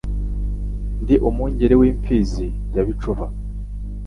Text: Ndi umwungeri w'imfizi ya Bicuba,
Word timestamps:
Ndi 1.01 1.15
umwungeri 1.27 1.75
w'imfizi 1.81 2.47
ya 2.73 2.83
Bicuba, 2.87 3.25